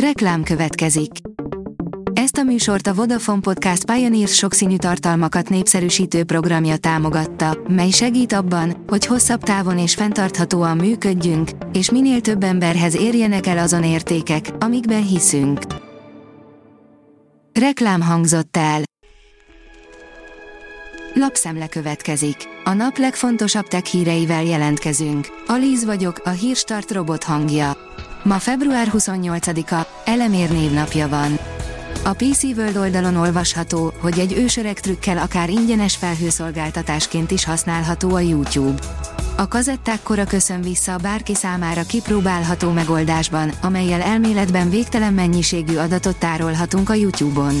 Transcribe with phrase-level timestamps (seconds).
[0.00, 1.10] Reklám következik.
[2.12, 8.84] Ezt a műsort a Vodafone Podcast Pioneers sokszínű tartalmakat népszerűsítő programja támogatta, mely segít abban,
[8.86, 15.06] hogy hosszabb távon és fenntarthatóan működjünk, és minél több emberhez érjenek el azon értékek, amikben
[15.06, 15.60] hiszünk.
[17.52, 18.82] Reklám hangzott el.
[21.18, 22.36] Lapszemle következik.
[22.64, 25.26] A nap legfontosabb tech híreivel jelentkezünk.
[25.46, 27.76] Alíz vagyok, a hírstart robot hangja.
[28.22, 31.38] Ma február 28-a, Elemér névnapja van.
[32.04, 38.20] A PC World oldalon olvasható, hogy egy ősöreg trükkel akár ingyenes felhőszolgáltatásként is használható a
[38.20, 38.82] YouTube.
[39.36, 46.18] A kazetták kora köszön vissza a bárki számára kipróbálható megoldásban, amelyel elméletben végtelen mennyiségű adatot
[46.18, 47.54] tárolhatunk a YouTube-on.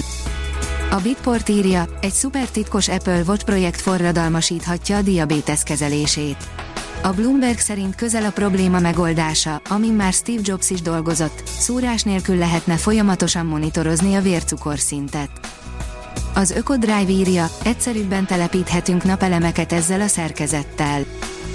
[0.90, 6.36] A Bitport írja, egy szuper titkos Apple Watch projekt forradalmasíthatja a diabétesz kezelését.
[7.02, 12.36] A Bloomberg szerint közel a probléma megoldása, amin már Steve Jobs is dolgozott, szúrás nélkül
[12.36, 15.30] lehetne folyamatosan monitorozni a vércukorszintet.
[16.34, 21.04] Az Ökodrive írja, egyszerűbben telepíthetünk napelemeket ezzel a szerkezettel.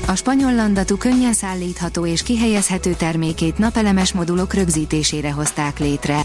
[0.08, 6.22] A spanyol landatú könnyen szállítható és kihelyezhető termékét napelemes modulok rögzítésére hozták létre.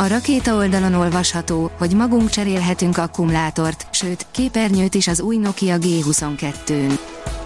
[0.00, 6.98] A rakéta oldalon olvasható, hogy magunk cserélhetünk akkumulátort, sőt, képernyőt is az új Nokia G22-n.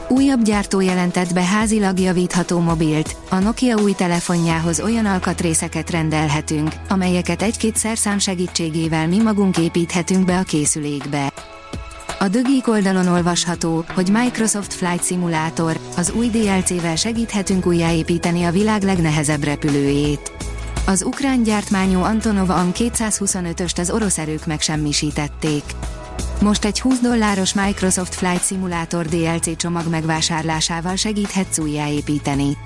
[0.08, 7.42] Újabb gyártó jelentett be házilag javítható mobilt, a Nokia új telefonjához olyan alkatrészeket rendelhetünk, amelyeket
[7.42, 11.33] egy-két szerszám segítségével mi magunk építhetünk be a készülékbe.
[12.19, 18.83] A dögik oldalon olvasható, hogy Microsoft Flight Simulator, az új DLC-vel segíthetünk újjáépíteni a világ
[18.83, 20.33] legnehezebb repülőjét.
[20.87, 25.63] Az ukrán gyártmányú Antonov An-225-öst az orosz erők megsemmisítették.
[26.41, 32.57] Most egy 20 dolláros Microsoft Flight Simulator DLC csomag megvásárlásával segíthetsz újjáépíteni.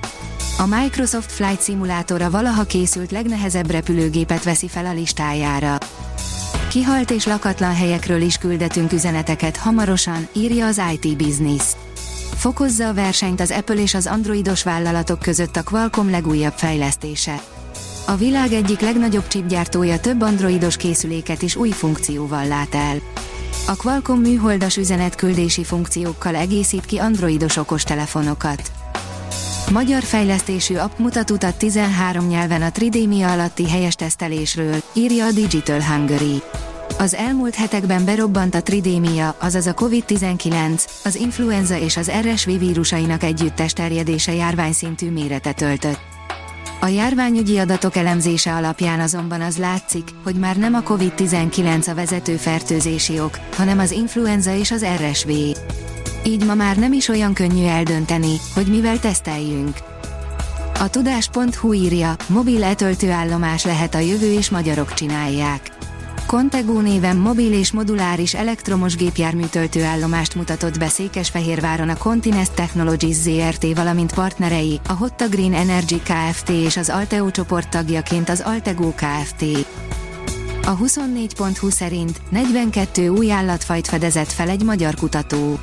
[0.59, 5.78] A Microsoft Flight Simulator a valaha készült legnehezebb repülőgépet veszi fel a listájára.
[6.69, 11.65] Kihalt és lakatlan helyekről is küldetünk üzeneteket hamarosan, írja az IT Business.
[12.34, 17.41] Fokozza a versenyt az Apple és az androidos vállalatok között a Qualcomm legújabb fejlesztése.
[18.09, 22.97] A világ egyik legnagyobb chipgyártója több androidos készüléket is új funkcióval lát el.
[23.67, 28.72] A Qualcomm műholdas üzenetküldési funkciókkal egészít ki androidos okostelefonokat.
[29.72, 35.83] Magyar fejlesztésű app mutat utat 13 nyelven a tridémia alatti helyes tesztelésről, írja a Digital
[35.83, 36.43] Hungary.
[36.99, 43.23] Az elmúlt hetekben berobbant a tridémia, azaz a COVID-19, az influenza és az RSV vírusainak
[43.23, 46.06] együttes terjedése járványszintű méretet öltött.
[46.81, 52.37] A járványügyi adatok elemzése alapján azonban az látszik, hogy már nem a COVID-19 a vezető
[52.37, 55.31] fertőzési ok, hanem az influenza és az RSV.
[56.25, 59.76] Így ma már nem is olyan könnyű eldönteni, hogy mivel teszteljünk.
[60.78, 65.70] A tudás.hu írja, mobil etöltőállomás lehet a jövő és magyarok csinálják.
[66.26, 73.75] Contego néven mobil és moduláris elektromos gépjármű töltőállomást mutatott be Székesfehérváron a Continest Technologies ZRT,
[73.75, 76.48] valamint partnerei, a Hotta Green Energy Kft.
[76.48, 79.42] és az Alteo csoport tagjaként az Altego Kft.
[80.64, 85.58] A 24.20 szerint 42 új állatfajt fedezett fel egy magyar kutató.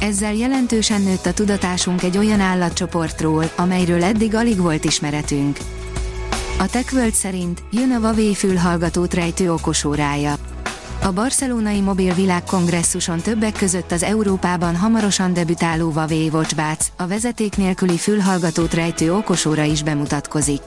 [0.00, 5.58] Ezzel jelentősen nőtt a tudatásunk egy olyan állatcsoportról, amelyről eddig alig volt ismeretünk.
[6.58, 10.34] A TechWorld szerint jön a Huawei fülhallgatót rejtő okosórája.
[11.02, 17.96] A barcelonai mobil világkongresszuson többek között az Európában hamarosan debütáló Huawei WatchBats, a vezeték nélküli
[17.98, 20.62] fülhallgatót rejtő okosóra is bemutatkozik.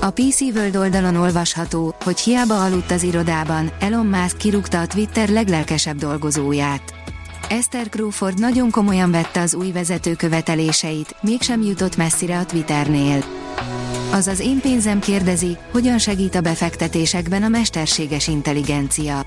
[0.00, 5.28] A PC World oldalon olvasható, hogy hiába aludt az irodában, Elon Musk kirúgta a Twitter
[5.28, 6.94] leglelkesebb dolgozóját.
[7.48, 13.24] Esther Crawford nagyon komolyan vette az új vezető követeléseit, mégsem jutott messzire a Twitternél.
[14.16, 19.18] Az az én pénzem kérdezi, hogyan segít a befektetésekben a mesterséges intelligencia.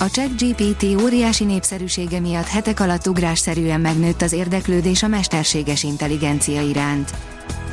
[0.00, 7.10] A ChatGPT óriási népszerűsége miatt hetek alatt ugrásszerűen megnőtt az érdeklődés a mesterséges intelligencia iránt.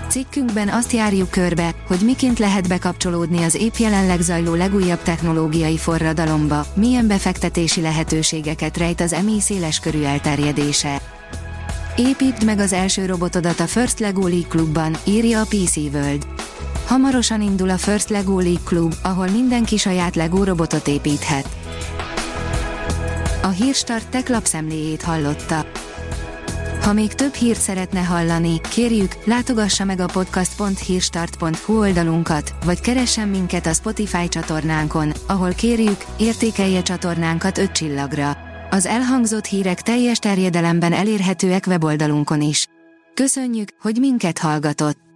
[0.09, 6.65] Cikkünkben azt járjuk körbe, hogy miként lehet bekapcsolódni az épp jelenleg zajló legújabb technológiai forradalomba,
[6.73, 9.39] milyen befektetési lehetőségeket rejt az EMI
[9.81, 11.01] körű elterjedése.
[11.95, 16.40] Építsd meg az első robotodat a First Lego League klubban, írja a PC World.
[16.91, 21.47] Hamarosan indul a First Lego League klub, ahol mindenki saját Lego robotot építhet.
[23.41, 25.65] A Hírstart tech lapszemléjét hallotta.
[26.81, 33.65] Ha még több hírt szeretne hallani, kérjük, látogassa meg a podcast.hírstart.hu oldalunkat, vagy keressen minket
[33.65, 38.37] a Spotify csatornánkon, ahol kérjük, értékelje csatornánkat 5 csillagra.
[38.69, 42.67] Az elhangzott hírek teljes terjedelemben elérhetőek weboldalunkon is.
[43.13, 45.10] Köszönjük, hogy minket hallgatott!